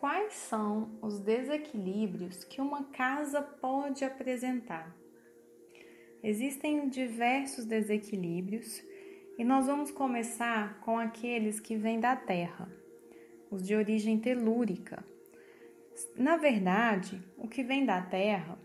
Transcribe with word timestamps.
Quais 0.00 0.32
são 0.32 0.98
os 1.02 1.20
desequilíbrios 1.20 2.42
que 2.42 2.58
uma 2.58 2.84
casa 2.84 3.42
pode 3.42 4.02
apresentar? 4.02 4.96
Existem 6.22 6.88
diversos 6.88 7.66
desequilíbrios 7.66 8.82
e 9.36 9.44
nós 9.44 9.66
vamos 9.66 9.90
começar 9.90 10.80
com 10.80 10.98
aqueles 10.98 11.60
que 11.60 11.76
vêm 11.76 12.00
da 12.00 12.16
Terra, 12.16 12.66
os 13.50 13.62
de 13.62 13.74
origem 13.74 14.18
telúrica. 14.18 15.04
Na 16.16 16.38
verdade, 16.38 17.22
o 17.36 17.46
que 17.46 17.62
vem 17.62 17.84
da 17.84 18.00
Terra 18.00 18.58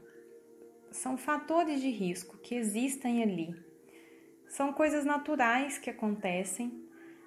são 0.89 1.17
fatores 1.17 1.81
de 1.81 1.89
risco 1.89 2.37
que 2.37 2.55
existem 2.55 3.21
ali. 3.21 3.53
São 4.47 4.71
coisas 4.71 5.03
naturais 5.03 5.77
que 5.77 5.89
acontecem, 5.89 6.71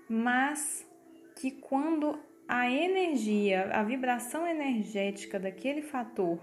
mas 0.08 0.88
que 1.36 1.50
quando 1.50 2.26
a 2.48 2.70
energia, 2.70 3.70
a 3.74 3.82
vibração 3.82 4.46
energética 4.46 5.38
daquele 5.38 5.82
fator 5.82 6.40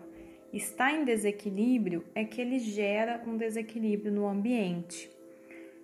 está 0.54 0.92
em 0.92 1.04
desequilíbrio, 1.04 2.06
é 2.14 2.24
que 2.24 2.40
ele 2.40 2.60
gera 2.60 3.24
um 3.26 3.36
desequilíbrio 3.36 4.12
no 4.12 4.28
ambiente. 4.28 5.10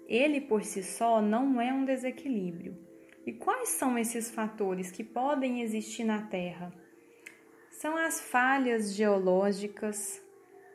Ele 0.08 0.40
por 0.40 0.64
si 0.64 0.84
só 0.84 1.24
não 1.24 1.60
é 1.60 1.74
um 1.74 1.84
desequilíbrio. 1.84 2.78
E 3.26 3.34
quais 3.34 3.70
são 3.70 3.98
esses 3.98 4.30
fatores 4.30 4.92
que 4.92 5.04
podem 5.04 5.62
existir 5.62 6.04
na 6.04 6.22
Terra? 6.22 6.72
São 7.72 7.98
as 7.98 8.22
falhas 8.22 8.94
geológicas, 8.94 10.22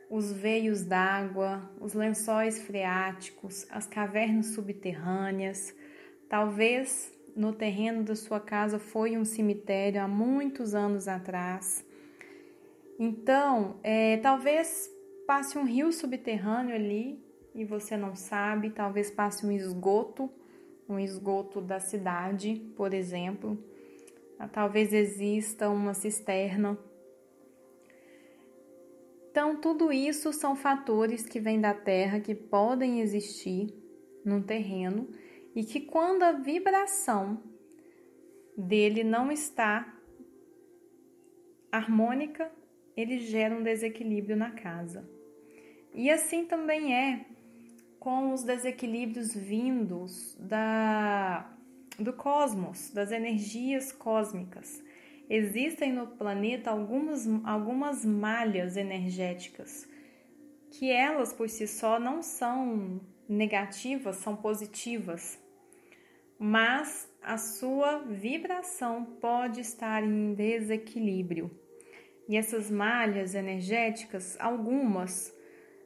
os 0.09 0.29
veios 0.31 0.83
d'água, 0.83 1.71
os 1.79 1.93
lençóis 1.93 2.61
freáticos, 2.61 3.65
as 3.69 3.87
cavernas 3.87 4.47
subterrâneas, 4.47 5.73
talvez 6.27 7.16
no 7.37 7.53
terreno 7.53 8.03
da 8.03 8.15
sua 8.15 8.39
casa 8.39 8.79
foi 8.79 9.15
um 9.15 9.23
cemitério 9.23 10.01
há 10.01 10.07
muitos 10.07 10.73
anos 10.73 11.07
atrás. 11.07 11.85
Então, 12.99 13.79
é, 13.83 14.17
talvez 14.17 14.89
passe 15.27 15.55
um 15.55 15.63
rio 15.63 15.91
subterrâneo 15.91 16.73
ali 16.73 17.23
e 17.53 17.63
você 17.63 17.95
não 17.95 18.15
sabe, 18.15 18.71
talvez 18.71 19.11
passe 19.11 19.45
um 19.45 19.51
esgoto, 19.51 20.31
um 20.89 20.97
esgoto 20.97 21.61
da 21.61 21.79
cidade, 21.79 22.55
por 22.75 22.91
exemplo. 22.91 23.63
Talvez 24.51 24.91
exista 24.91 25.69
uma 25.69 25.93
cisterna. 25.93 26.75
Então, 29.29 29.61
tudo 29.61 29.91
isso 29.91 30.33
são 30.33 30.55
fatores 30.55 31.27
que 31.27 31.39
vêm 31.39 31.61
da 31.61 31.73
terra 31.73 32.19
que 32.19 32.33
podem 32.33 32.99
existir 32.99 33.71
no 34.25 34.41
terreno 34.41 35.07
e 35.57 35.63
que 35.63 35.81
quando 35.81 36.21
a 36.21 36.33
vibração 36.33 37.41
dele 38.55 39.03
não 39.03 39.31
está 39.31 39.91
harmônica, 41.71 42.51
ele 42.95 43.17
gera 43.17 43.55
um 43.55 43.63
desequilíbrio 43.63 44.37
na 44.37 44.51
casa. 44.51 45.09
E 45.95 46.11
assim 46.11 46.45
também 46.45 46.93
é 46.93 47.25
com 47.99 48.33
os 48.33 48.43
desequilíbrios 48.43 49.33
vindos 49.33 50.37
da 50.39 51.51
do 51.97 52.13
cosmos, 52.13 52.91
das 52.91 53.11
energias 53.11 53.91
cósmicas. 53.91 54.83
Existem 55.27 55.91
no 55.91 56.05
planeta 56.05 56.69
algumas, 56.69 57.27
algumas 57.43 58.05
malhas 58.05 58.77
energéticas 58.77 59.89
que 60.69 60.91
elas 60.91 61.33
por 61.33 61.49
si 61.49 61.67
só 61.67 61.99
não 61.99 62.21
são 62.21 63.01
negativas, 63.27 64.17
são 64.17 64.35
positivas 64.35 65.46
mas 66.39 67.09
a 67.21 67.37
sua 67.37 67.99
vibração 67.99 69.03
pode 69.19 69.61
estar 69.61 70.03
em 70.03 70.33
desequilíbrio. 70.33 71.51
E 72.27 72.35
essas 72.35 72.69
malhas 72.69 73.35
energéticas, 73.35 74.37
algumas 74.39 75.33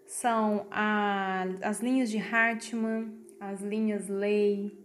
são 0.05 0.67
a, 0.71 1.45
as 1.61 1.79
linhas 1.79 2.09
de 2.09 2.17
Hartmann, 2.17 3.13
as 3.39 3.61
linhas 3.61 4.09
Ley, 4.09 4.77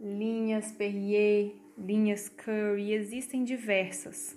linhas 0.00 0.72
Perrier, 0.72 1.54
linhas 1.76 2.28
Curry, 2.28 2.92
existem 2.92 3.44
diversas. 3.44 4.36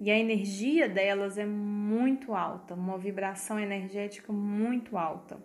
E 0.00 0.10
a 0.10 0.18
energia 0.18 0.88
delas 0.88 1.38
é 1.38 1.46
muito 1.46 2.34
alta, 2.34 2.74
uma 2.74 2.98
vibração 2.98 3.58
energética 3.58 4.32
muito 4.32 4.98
alta. 4.98 5.42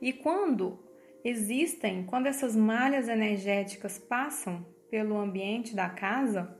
E 0.00 0.12
quando 0.12 0.78
existem 1.24 2.04
quando 2.04 2.26
essas 2.26 2.56
malhas 2.56 3.08
energéticas 3.08 3.98
passam 3.98 4.64
pelo 4.90 5.16
ambiente 5.16 5.74
da 5.74 5.88
casa, 5.88 6.56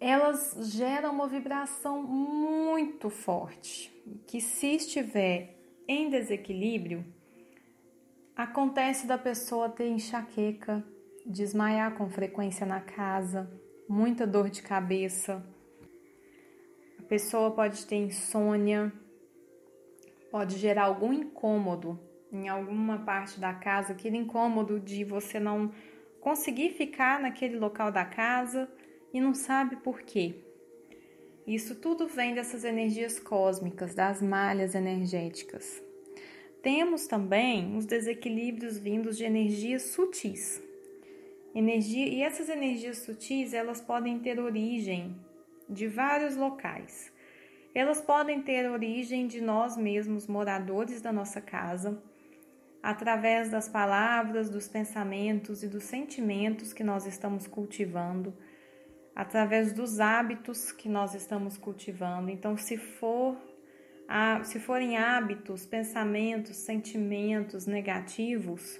elas 0.00 0.70
geram 0.72 1.12
uma 1.12 1.26
vibração 1.26 2.02
muito 2.02 3.08
forte, 3.08 3.90
que 4.26 4.40
se 4.40 4.76
estiver 4.76 5.56
em 5.88 6.10
desequilíbrio, 6.10 7.04
acontece 8.36 9.06
da 9.06 9.16
pessoa 9.16 9.68
ter 9.68 9.88
enxaqueca, 9.88 10.84
desmaiar 11.24 11.96
com 11.96 12.10
frequência 12.10 12.66
na 12.66 12.80
casa, 12.80 13.50
muita 13.88 14.26
dor 14.26 14.50
de 14.50 14.62
cabeça. 14.62 15.44
A 16.98 17.02
pessoa 17.02 17.50
pode 17.50 17.86
ter 17.86 17.96
insônia, 17.96 18.92
pode 20.30 20.58
gerar 20.58 20.84
algum 20.84 21.12
incômodo 21.12 21.98
em 22.34 22.48
alguma 22.48 22.98
parte 22.98 23.38
da 23.38 23.54
casa, 23.54 23.92
aquele 23.92 24.16
incômodo 24.16 24.80
de 24.80 25.04
você 25.04 25.38
não 25.38 25.70
conseguir 26.20 26.70
ficar 26.70 27.20
naquele 27.20 27.58
local 27.58 27.92
da 27.92 28.04
casa 28.04 28.68
e 29.12 29.20
não 29.20 29.32
sabe 29.32 29.76
por 29.76 30.02
quê. 30.02 30.34
Isso 31.46 31.74
tudo 31.76 32.08
vem 32.08 32.34
dessas 32.34 32.64
energias 32.64 33.20
cósmicas, 33.20 33.94
das 33.94 34.20
malhas 34.20 34.74
energéticas. 34.74 35.82
Temos 36.62 37.06
também 37.06 37.76
os 37.76 37.84
desequilíbrios 37.84 38.78
vindos 38.78 39.18
de 39.18 39.24
energias 39.24 39.82
sutis. 39.82 40.62
Energia, 41.54 42.08
e 42.08 42.22
essas 42.22 42.48
energias 42.48 42.98
sutis, 42.98 43.52
elas 43.52 43.80
podem 43.80 44.18
ter 44.18 44.40
origem 44.40 45.14
de 45.68 45.86
vários 45.86 46.34
locais. 46.34 47.12
Elas 47.74 48.00
podem 48.00 48.40
ter 48.40 48.68
origem 48.70 49.26
de 49.26 49.40
nós 49.40 49.76
mesmos, 49.76 50.26
moradores 50.26 51.02
da 51.02 51.12
nossa 51.12 51.40
casa, 51.40 52.02
através 52.84 53.48
das 53.48 53.66
palavras, 53.66 54.50
dos 54.50 54.68
pensamentos 54.68 55.62
e 55.62 55.68
dos 55.68 55.84
sentimentos 55.84 56.74
que 56.74 56.84
nós 56.84 57.06
estamos 57.06 57.46
cultivando, 57.46 58.36
através 59.16 59.72
dos 59.72 60.00
hábitos 60.00 60.70
que 60.70 60.86
nós 60.86 61.14
estamos 61.14 61.56
cultivando. 61.56 62.28
Então, 62.28 62.58
se 62.58 62.76
for 62.76 63.38
se 64.42 64.60
forem 64.60 64.98
hábitos, 64.98 65.64
pensamentos, 65.64 66.56
sentimentos 66.56 67.66
negativos, 67.66 68.78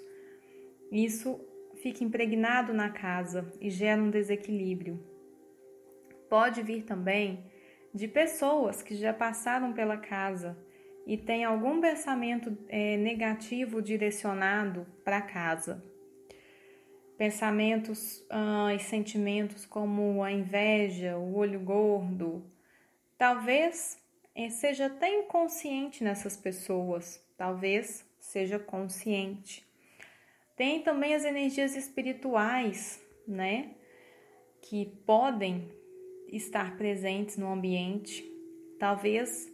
isso 0.93 1.41
fica 1.83 2.05
impregnado 2.05 2.75
na 2.75 2.91
casa 2.91 3.51
e 3.59 3.71
gera 3.71 4.03
um 4.03 4.11
desequilíbrio. 4.11 5.03
Pode 6.29 6.63
vir 6.63 6.83
também 6.83 7.51
de 7.95 8.07
pessoas 8.07 8.83
que 8.83 8.95
já 8.97 9.15
passaram 9.15 9.73
pela 9.73 9.97
casa 9.97 10.59
e 11.07 11.17
tem 11.17 11.45
algum 11.45 11.81
pensamento 11.81 12.57
é, 12.69 12.97
negativo 12.97 13.83
direcionado 13.83 14.87
para 15.05 15.21
casa. 15.21 15.85
Pensamentos 17.17 18.25
ah, 18.31 18.75
e 18.75 18.79
sentimentos 18.79 19.65
como 19.65 20.23
a 20.23 20.33
inveja, 20.33 21.17
o 21.17 21.37
olho 21.37 21.61
gordo, 21.61 22.45
talvez 23.17 23.99
é, 24.35 24.49
seja 24.51 24.87
até 24.87 25.21
inconsciente 25.21 26.03
nessas 26.03 26.37
pessoas, 26.37 27.25
talvez 27.37 28.05
seja 28.19 28.59
consciente. 28.59 29.65
Tem 30.57 30.83
também 30.83 31.15
as 31.15 31.25
energias 31.25 31.77
espirituais, 31.77 33.03
né, 33.27 33.75
que 34.61 34.87
podem 35.07 35.71
estar 36.29 36.77
presentes 36.77 37.37
no 37.37 37.53
ambiente, 37.53 38.25
talvez 38.79 39.54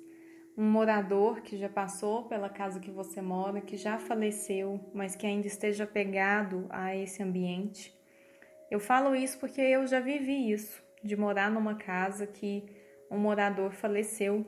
um 0.60 0.70
morador 0.70 1.40
que 1.40 1.56
já 1.56 1.70
passou 1.70 2.24
pela 2.24 2.50
casa 2.50 2.78
que 2.78 2.90
você 2.90 3.22
mora, 3.22 3.62
que 3.62 3.78
já 3.78 3.98
faleceu, 3.98 4.78
mas 4.92 5.16
que 5.16 5.26
ainda 5.26 5.46
esteja 5.46 5.86
pegado 5.86 6.66
a 6.68 6.94
esse 6.94 7.22
ambiente. 7.22 7.98
Eu 8.70 8.78
falo 8.78 9.16
isso 9.16 9.38
porque 9.38 9.58
eu 9.58 9.86
já 9.86 10.00
vivi 10.00 10.52
isso, 10.52 10.82
de 11.02 11.16
morar 11.16 11.50
numa 11.50 11.76
casa 11.76 12.26
que 12.26 12.62
um 13.10 13.16
morador 13.16 13.72
faleceu, 13.72 14.44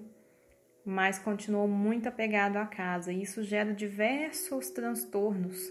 mas 0.84 1.18
continuou 1.18 1.66
muito 1.66 2.10
apegado 2.10 2.58
à 2.58 2.66
casa. 2.66 3.10
E 3.10 3.22
isso 3.22 3.42
gera 3.42 3.72
diversos 3.72 4.68
transtornos 4.68 5.66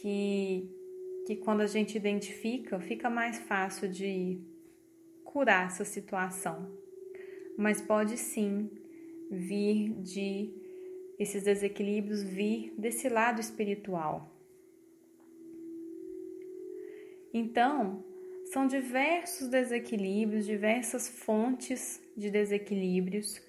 que, 0.00 0.70
que 1.26 1.34
quando 1.38 1.62
a 1.62 1.66
gente 1.66 1.96
identifica, 1.96 2.78
fica 2.78 3.10
mais 3.10 3.40
fácil 3.40 3.88
de 3.88 4.40
curar 5.24 5.66
essa 5.66 5.84
situação. 5.84 6.70
Mas 7.58 7.82
pode 7.82 8.16
sim 8.16 8.70
vir 9.34 9.94
de 10.00 10.52
esses 11.18 11.42
desequilíbrios 11.42 12.22
vir 12.22 12.74
desse 12.76 13.08
lado 13.08 13.40
espiritual. 13.40 14.30
Então, 17.32 18.04
são 18.52 18.66
diversos 18.66 19.48
desequilíbrios, 19.48 20.44
diversas 20.44 21.08
fontes 21.08 22.00
de 22.14 22.30
desequilíbrios, 22.30 23.40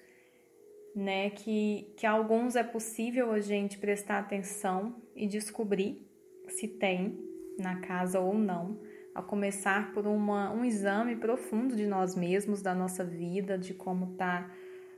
né? 0.94 1.28
Que, 1.30 1.92
que 1.96 2.06
alguns 2.06 2.56
é 2.56 2.62
possível 2.62 3.30
a 3.32 3.40
gente 3.40 3.76
prestar 3.78 4.20
atenção 4.20 5.02
e 5.14 5.26
descobrir 5.26 6.08
se 6.48 6.68
tem 6.68 7.18
na 7.58 7.80
casa 7.80 8.20
ou 8.20 8.34
não, 8.34 8.80
a 9.14 9.22
começar 9.22 9.92
por 9.92 10.06
uma, 10.06 10.50
um 10.52 10.64
exame 10.64 11.16
profundo 11.16 11.76
de 11.76 11.86
nós 11.86 12.16
mesmos, 12.16 12.62
da 12.62 12.74
nossa 12.74 13.04
vida, 13.04 13.56
de 13.56 13.72
como 13.74 14.16
tá, 14.16 14.50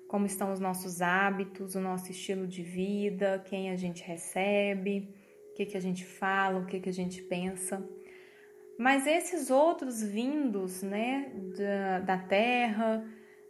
como 0.08 0.26
estão 0.26 0.52
os 0.52 0.60
nossos 0.60 1.02
hábitos, 1.02 1.74
o 1.74 1.80
nosso 1.80 2.10
estilo 2.10 2.46
de 2.46 2.62
vida, 2.62 3.42
quem 3.46 3.70
a 3.70 3.76
gente 3.76 4.02
recebe, 4.02 5.08
o 5.50 5.54
que, 5.54 5.66
que 5.66 5.76
a 5.76 5.80
gente 5.80 6.04
fala, 6.04 6.60
o 6.60 6.66
que, 6.66 6.80
que 6.80 6.88
a 6.88 6.92
gente 6.92 7.22
pensa. 7.22 7.84
Mas 8.78 9.06
esses 9.06 9.50
outros 9.50 10.02
vindos 10.02 10.82
né, 10.82 11.32
da, 11.56 12.00
da 12.00 12.18
terra, 12.18 13.04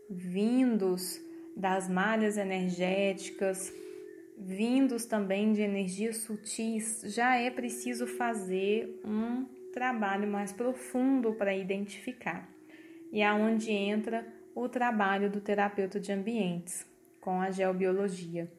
vindos 0.09 1.21
das 1.57 1.89
malhas 1.89 2.37
energéticas, 2.37 3.73
vindos 4.39 5.07
também 5.07 5.53
de 5.53 5.63
energias 5.63 6.19
sutis, 6.19 7.03
já 7.07 7.37
é 7.37 7.51
preciso 7.51 8.07
fazer 8.07 9.01
um 9.05 9.47
trabalho 9.73 10.29
mais 10.29 10.53
profundo 10.53 11.35
para 11.35 11.57
identificar. 11.57 12.49
E 13.13 13.23
é 13.23 13.33
onde 13.33 13.71
entra 13.71 14.27
o 14.57 14.71
trabalho 14.71 15.31
do 15.31 15.39
terapeuta 15.39 16.01
de 16.01 16.11
ambientes 16.11 16.87
com 17.21 17.43
a 17.43 17.51
geobiologia. 17.51 18.51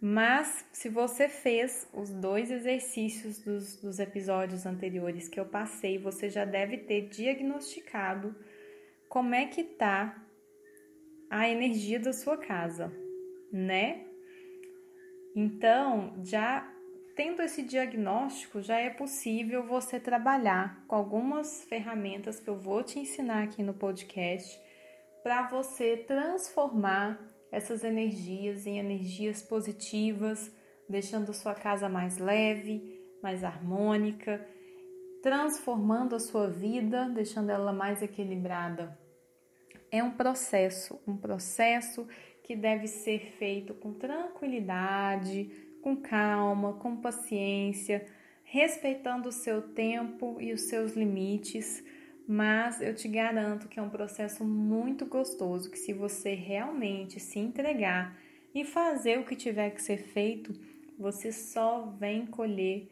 Mas 0.00 0.64
se 0.72 0.88
você 0.88 1.28
fez 1.28 1.88
os 1.92 2.10
dois 2.10 2.48
exercícios 2.52 3.40
dos, 3.40 3.74
dos 3.80 3.98
episódios 3.98 4.64
anteriores 4.64 5.28
que 5.28 5.40
eu 5.40 5.44
passei, 5.44 5.98
você 5.98 6.30
já 6.30 6.44
deve 6.44 6.78
ter 6.78 7.08
diagnosticado 7.08 8.32
como 9.08 9.34
é 9.34 9.46
que 9.46 9.64
tá 9.64 10.24
a 11.28 11.48
energia 11.48 11.98
da 11.98 12.12
sua 12.12 12.36
casa, 12.36 12.92
né? 13.52 14.06
Então, 15.34 16.14
já 16.24 16.72
tendo 17.16 17.42
esse 17.42 17.62
diagnóstico, 17.62 18.62
já 18.62 18.78
é 18.78 18.90
possível 18.90 19.64
você 19.66 19.98
trabalhar 19.98 20.84
com 20.86 20.94
algumas 20.94 21.64
ferramentas 21.64 22.38
que 22.38 22.48
eu 22.48 22.56
vou 22.56 22.84
te 22.84 23.00
ensinar 23.00 23.42
aqui 23.42 23.60
no 23.60 23.74
podcast 23.74 24.67
para 25.22 25.48
você 25.48 25.96
transformar 25.96 27.20
essas 27.50 27.82
energias 27.84 28.66
em 28.66 28.78
energias 28.78 29.42
positivas, 29.42 30.54
deixando 30.88 31.32
sua 31.32 31.54
casa 31.54 31.88
mais 31.88 32.18
leve, 32.18 33.00
mais 33.22 33.42
harmônica, 33.42 34.46
transformando 35.22 36.14
a 36.14 36.20
sua 36.20 36.48
vida, 36.48 37.08
deixando 37.08 37.50
ela 37.50 37.72
mais 37.72 38.02
equilibrada. 38.02 38.98
É 39.90 40.02
um 40.02 40.10
processo, 40.10 41.00
um 41.06 41.16
processo 41.16 42.06
que 42.44 42.54
deve 42.54 42.86
ser 42.86 43.32
feito 43.38 43.74
com 43.74 43.92
tranquilidade, 43.92 45.50
com 45.82 45.96
calma, 45.96 46.74
com 46.74 46.96
paciência, 46.96 48.06
respeitando 48.44 49.28
o 49.28 49.32
seu 49.32 49.60
tempo 49.60 50.36
e 50.40 50.52
os 50.52 50.62
seus 50.62 50.92
limites 50.92 51.84
mas 52.28 52.82
eu 52.82 52.94
te 52.94 53.08
garanto 53.08 53.68
que 53.68 53.80
é 53.80 53.82
um 53.82 53.88
processo 53.88 54.44
muito 54.44 55.06
gostoso 55.06 55.70
que 55.70 55.78
se 55.78 55.94
você 55.94 56.34
realmente 56.34 57.18
se 57.18 57.38
entregar 57.38 58.14
e 58.54 58.66
fazer 58.66 59.18
o 59.18 59.24
que 59.24 59.34
tiver 59.34 59.70
que 59.70 59.80
ser 59.80 59.96
feito, 59.96 60.52
você 60.98 61.32
só 61.32 61.86
vem 61.98 62.26
colher 62.26 62.86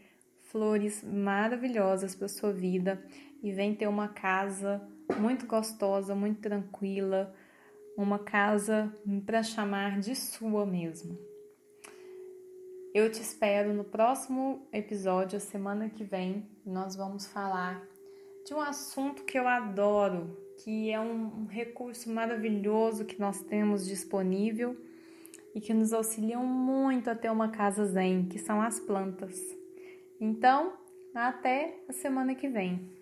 flores 0.45 1.05
maravilhosas 1.05 2.15
para 2.15 2.29
sua 2.29 2.51
vida 2.51 3.05
e 3.43 3.53
vem 3.53 3.75
ter 3.75 3.87
uma 3.87 4.09
casa 4.09 4.81
muito 5.19 5.47
gostosa, 5.47 6.15
muito 6.15 6.41
tranquila, 6.41 7.35
uma 7.95 8.19
casa 8.19 8.91
para 9.27 9.43
chamar 9.43 10.01
de 10.01 10.15
sua 10.15 10.65
mesmo. 10.65 11.19
Eu 12.95 13.13
te 13.13 13.21
espero 13.21 13.75
no 13.75 13.85
próximo 13.85 14.67
episódio, 14.73 15.39
semana 15.39 15.91
que 15.91 16.05
vem. 16.05 16.49
Nós 16.65 16.97
vamos 16.97 17.27
falar 17.27 17.83
de 18.47 18.55
um 18.55 18.61
assunto 18.61 19.25
que 19.25 19.37
eu 19.37 19.49
adoro, 19.49 20.39
que 20.63 20.93
é 20.93 21.01
um 21.01 21.47
recurso 21.47 22.09
maravilhoso 22.09 23.05
que 23.05 23.19
nós 23.19 23.43
temos 23.43 23.85
disponível 23.85 24.77
e 25.53 25.61
que 25.61 25.75
nos 25.75 25.93
auxiliam 25.93 26.45
muito 26.45 27.11
a 27.11 27.15
ter 27.17 27.29
uma 27.29 27.49
casa 27.49 27.85
zen, 27.85 28.29
que 28.29 28.39
são 28.39 28.63
as 28.63 28.79
plantas. 28.79 29.37
Então, 30.21 30.75
até 31.13 31.81
a 31.89 31.93
semana 31.93 32.37
que 32.37 32.49
vem. 32.49 32.96